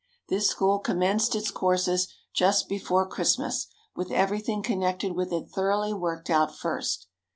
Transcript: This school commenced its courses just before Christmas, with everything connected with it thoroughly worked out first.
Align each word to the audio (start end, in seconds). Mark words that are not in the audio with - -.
This 0.29 0.47
school 0.47 0.79
commenced 0.79 1.35
its 1.35 1.51
courses 1.51 2.11
just 2.33 2.67
before 2.67 3.07
Christmas, 3.07 3.67
with 3.95 4.09
everything 4.09 4.63
connected 4.63 5.15
with 5.15 5.31
it 5.31 5.51
thoroughly 5.51 5.93
worked 5.93 6.27
out 6.31 6.57
first. 6.57 7.05